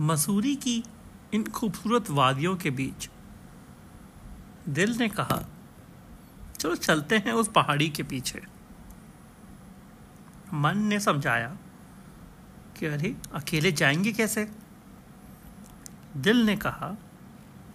मसूरी 0.00 0.56
की 0.56 0.84
इन 1.34 1.44
खूबसूरत 1.44 2.10
वादियों 2.10 2.56
के 2.56 2.70
बीच 2.70 3.10
दिल 4.68 4.96
ने 4.96 5.08
कहा, 5.08 5.48
चलो 6.58 6.74
चलते 6.74 7.18
हैं 7.18 7.32
उस 7.32 7.48
पहाड़ी 7.48 7.88
के 7.88 8.02
पीछे। 8.02 8.42
मन 10.54 10.78
ने 10.78 11.00
समझाया 11.00 11.56
कि, 12.78 12.86
अरे, 12.86 13.16
अकेले 13.34 13.72
जाएँगे 13.72 14.12
कैसे? 14.12 14.52
दिल 16.16 16.44
ने 16.44 16.56
कहा, 16.56 16.96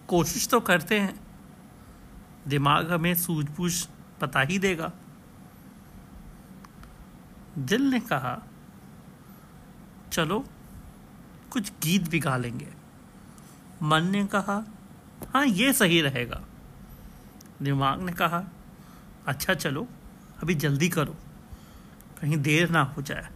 कोशिश 0.08 0.48
तो 0.48 0.60
करते 0.60 1.00
हैं। 1.00 1.20
दिमाग 2.48 2.92
हमें 2.92 3.16
सूझबूझ 3.16 3.88
पता 4.22 4.42
ही 4.42 4.60
देगा। 4.60 4.92
दिल 7.58 7.82
ने 7.82 8.00
कहा, 8.00 8.44
चलो 10.12 10.46
कुछ 11.54 11.72
गीत 11.84 12.10
भी 12.10 12.20
गा 12.20 12.38
लेंगे। 12.38 12.74
मन 13.82 14.04
ने 14.04 14.26
कहा 14.26 14.64
हाँ 15.34 15.46
ये 15.46 15.74
सही 15.74 16.02
रहेगा। 16.02 16.42
दिमाग 17.62 18.02
ने 18.02 18.12
कहा 18.12 18.44
अच्छा 19.28 19.54
चलो, 19.54 19.88
अभी 20.44 20.56
जल्दी 20.56 20.90
करो, 20.90 21.16
कहीं 22.22 22.38
देर 22.38 22.70
ना 22.70 22.82
हो 22.82 23.02
जाए। 23.02 23.30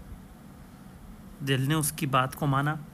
दिल 1.44 1.68
ने 1.68 1.76
उसकी 1.76 2.06
बात 2.06 2.36
को 2.36 2.46
माना। 2.46 2.86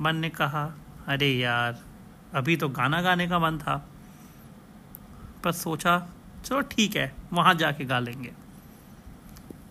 मन 0.00 0.16
ने 0.16 0.30
कहा, 0.30 0.74
अरे 1.06 1.32
यार, 1.32 1.84
अभी 2.34 2.56
तो 2.56 2.68
गाना 2.68 3.02
गाने 3.02 3.28
का 3.28 3.38
मन 3.38 3.58
था। 3.58 3.88
पर 5.44 5.52
सोचा, 5.52 6.08
चलो 6.44 6.60
ठीक 6.60 6.96
है, 6.96 7.14
वहाँ 7.32 7.54
जाके 7.54 7.84
गा 7.84 7.98
लेंगे। 7.98 8.32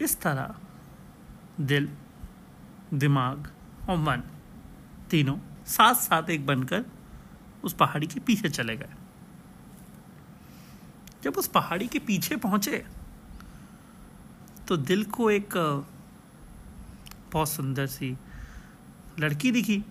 इस 0.02 0.22
तरह 0.22 0.56
दिल, 1.60 1.90
दिमाग 2.94 3.52
और 3.90 3.98
मन 3.98 4.24
तीनों 5.10 5.38
साथ 5.66 5.96
साथ 5.96 6.30
एक 6.30 6.46
बनकर 6.46 6.86
उस 7.64 7.74
पहाड़ी 7.74 8.08
के 8.08 8.20
पीछे 8.20 8.50
चले 8.50 8.78
गए। 8.78 8.90
जब 11.24 11.34
उस 11.34 11.48
पहाड़ी 11.48 11.88
के 11.88 12.00
पीछे 12.00 12.36
पहुँचे 12.36 12.86
तो 14.68 14.78
दिल 14.78 15.04
को 15.04 15.32
एक, 15.32 15.54
बहुत 17.32 17.50
सुंदर 17.50 17.88
सी 17.88 18.18
लड़की 19.20 19.52
दिखी। 19.52 19.86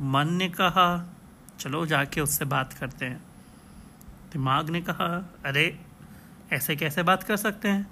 मन 0.00 0.28
ने 0.28 0.48
कहा, 0.48 1.14
चलो 1.58 1.86
जाके 1.86 2.20
उससे 2.20 2.44
बात 2.44 2.72
करते 2.72 3.06
हैं। 3.06 3.24
दिमाग 4.32 4.70
ने 4.70 4.82
कहा, 4.82 5.34
अरे, 5.44 5.86
ऐसे 6.52 6.76
कैसे 6.76 7.02
बात 7.02 7.22
कर 7.22 7.36
सकते 7.36 7.68
हैं? 7.68 7.90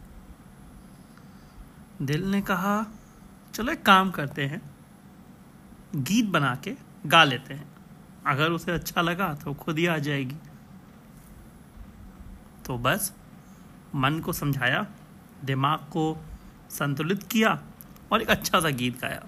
दिल 2.02 2.30
ने 2.30 2.42
कहा, 2.42 2.86
चलो 3.54 3.72
एक 3.72 3.82
काम 3.82 4.10
करते 4.10 4.46
हैं 4.46 4.75
गीत 5.94 6.24
बना 6.24 6.54
के 6.54 6.76
गा 7.06 7.24
लेते 7.24 7.54
हैं। 7.54 7.68
अगर 8.26 8.50
उसे 8.50 8.72
अच्छा 8.72 9.02
लगा 9.02 9.34
तो 9.34 9.54
खुद 9.54 9.78
ही 9.78 9.86
आ 9.86 9.98
जाएगी। 9.98 10.36
तो 12.66 12.78
बस, 12.78 13.12
मन 13.94 14.18
को 14.18 14.32
समझाया, 14.32 14.86
दिमाग 15.44 15.78
को 15.78 16.24
संतुलित 16.70 17.22
किया 17.22 17.62
और 18.12 18.22
एक 18.22 18.28
अच्छा 18.28 18.60
सा 18.60 18.68
गीत 18.68 19.00
गाया। 19.00 19.22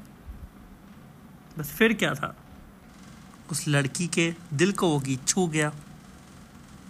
बस 1.58 1.70
फिर 1.70 1.92
क्या 1.92 2.14
था? 2.14 2.36
उस 3.50 3.68
लड़की 3.68 4.06
के 4.06 4.34
दिल 4.54 4.72
को 4.72 4.88
वो 4.88 4.98
गीत 4.98 5.26
छू 5.26 5.46
गया। 5.46 5.72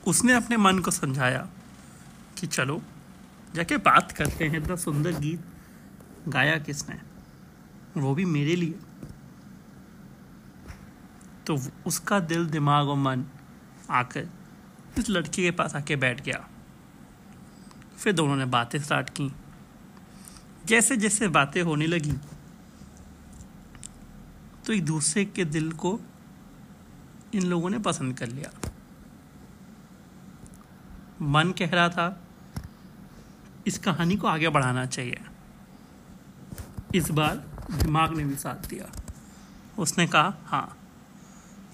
उसने 0.07 0.33
अपने 0.33 0.57
मन 0.57 0.79
को 0.79 0.91
समझाया 0.91 1.49
कि 2.39 2.47
चलो, 2.47 2.83
जाके 3.55 3.77
बात 3.77 4.13
करते 4.13 4.45
हैं 4.45 4.59
इतना 4.59 4.77
सुंदर 4.77 5.13
गीत 5.13 5.45
गाया 6.29 6.59
किसने? 6.59 7.01
वो 8.01 8.15
भी 8.15 8.25
मेरे 8.25 8.57
लिए। 8.57 8.75
तो 11.49 11.59
उसका 11.87 12.21
दिल, 12.21 12.47
दिमाग 12.47 12.89
और 12.89 12.97
मन 12.97 13.25
आकर 13.91 14.29
इस 14.99 15.11
लड़की 15.11 15.43
के 15.43 15.51
पास 15.51 15.75
आके 15.77 15.97
बैठ 15.97 16.21
गया। 16.21 16.45
फिर 17.99 18.13
दोनों 18.13 18.37
ने 18.37 18.45
बातें 18.45 18.79
स्टार्ट 18.79 19.11
की। 19.11 19.33
जैसे 20.67 20.97
जैसे 20.97 21.29
बातें 21.29 21.63
होने 21.63 21.87
लगी 21.87 22.13
तो 24.67 24.73
एक 24.73 24.85
दूसरे 24.85 25.25
के 25.25 25.45
दिल 25.45 25.73
को 25.73 25.99
इन 27.35 27.43
लोगों 27.43 27.71
ने 27.71 27.79
पसंद 27.79 28.19
कर 28.19 28.27
लिया। 28.27 28.51
मन 31.23 31.53
कह 31.59 31.71
रहा 31.71 31.89
था, 31.89 32.25
इस 33.67 33.79
कहानी 33.79 34.17
को 34.17 34.27
आगे 34.27 34.49
बढ़ाना 34.49 34.85
चाहिए। 34.87 35.21
इस 36.95 37.11
बार 37.11 37.37
दिमाग 37.73 38.17
ने 38.17 38.25
भी 38.25 38.37
साथ 38.37 38.69
दिया। 38.69 38.91
उसने 39.79 40.07
कहा 40.07 40.35
हाँ 40.45 40.77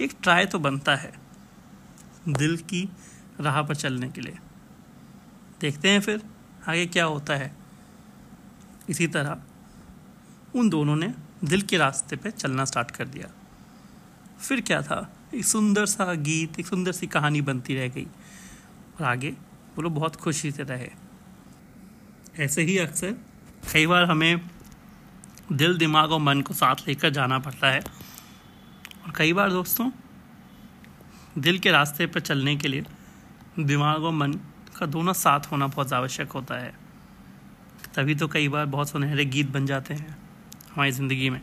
एक 0.01 0.17
ट्राई 0.23 0.47
तो 0.47 0.59
बनता 0.59 0.97
है 0.97 1.13
दिल 2.29 2.57
की 2.57 2.89
राह 3.41 3.63
पर 3.63 3.75
चलने 3.75 4.09
के 4.09 4.21
लिए। 4.21 4.39
देखते 5.61 5.91
हैं 5.91 6.01
फिर 6.01 6.23
आगे 6.69 6.87
क्या 6.87 7.05
होता 7.05 7.35
है। 7.35 7.57
इसी 8.89 9.07
तरह 9.07 9.43
उन 10.55 10.69
दोनों 10.69 10.97
ने 10.97 11.15
दिल 11.45 11.63
के 11.63 11.77
रास्ते 11.77 12.17
पे 12.17 12.31
चलना 12.31 12.65
स्टार्ट 12.65 12.91
कर 12.91 13.09
दिया। 13.09 13.29
फिर 14.41 14.61
क्या 14.61 14.83
था? 14.83 15.17
एक 15.35 15.45
सुंदर 15.45 15.87
सा 15.87 16.15
गीत, 16.15 16.61
एक 16.61 16.67
सुंदर 16.67 16.93
सी 16.93 17.07
कहानी 17.07 17.41
बनती 17.41 17.75
रह 17.75 17.89
गई 17.89 18.05
और 18.05 19.03
आगे 19.03 19.31
वो 19.77 19.83
लोग 19.83 19.95
बहुत 19.95 20.17
खुशी 20.17 20.51
से 20.53 20.63
रहे। 20.63 20.91
ऐसे 22.39 22.63
ही 22.63 22.79
अक्सर 22.79 23.15
कई 23.73 23.87
बार 23.87 24.05
हमें 24.05 24.51
दिल, 25.53 25.79
दिमाग 25.79 26.13
और 26.13 26.21
मन 26.21 26.41
को 26.41 26.55
साथ 26.55 26.77
लेकर 26.89 27.11
जाना 27.11 27.39
पड़ता 27.39 27.71
है। 27.71 28.04
और 29.05 29.13
कई 29.17 29.33
बार 29.33 29.51
दोस्तों, 29.51 29.91
दिल 31.39 31.59
के 31.59 31.71
रास्ते 31.71 32.07
पर 32.07 32.21
चलने 32.21 32.57
के 32.57 32.69
लिए 32.69 32.85
दिमाग 33.61 34.05
और 34.05 34.13
मन 34.13 34.33
का 34.79 34.87
दोनों 34.87 35.13
साथ 35.15 35.51
होना 35.53 35.67
बहुत 35.67 35.93
आवश्यक 35.93 36.33
होता 36.33 36.55
है। 36.55 36.73
तभी 37.95 38.15
तो 38.15 38.29
कई 38.29 38.49
बार 38.49 38.67
बहुत 38.67 38.89
सुनहरे 38.91 39.25
गीत 39.27 39.51
बन 39.51 39.67
जाते 39.67 39.95
हैं 39.95 40.17
हमारी 40.75 40.91
ज़िंदगी 40.91 41.31
में। 41.31 41.41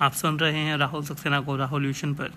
आप 0.00 0.12
सुन 0.12 0.38
रहे 0.38 0.58
हैं 0.58 0.76
राहुल 0.76 1.04
सक्सेना 1.04 1.40
को 1.40 1.56
राहुल 1.56 1.84
यूशन 1.86 2.14
पर, 2.14 2.32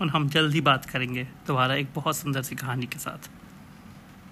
और 0.00 0.08
हम 0.08 0.28
जल्द 0.28 0.54
ही 0.54 0.60
बात 0.60 0.84
करेंगे। 0.84 1.24
दोबारा 1.46 1.74
एक 1.74 1.88
बहुत 1.94 2.16
सुंदर 2.16 2.42
सी 2.42 2.54
कहानी 2.54 2.86
के 2.86 2.98
साथ। 2.98 3.30